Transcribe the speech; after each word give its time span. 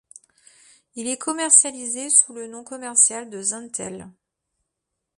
Il 0.95 1.07
est 1.07 1.17
commercialisé 1.19 2.09
sous 2.09 2.33
le 2.33 2.47
nom 2.47 2.63
commercial 2.63 3.29
de 3.29 3.39
Zentel. 3.39 4.09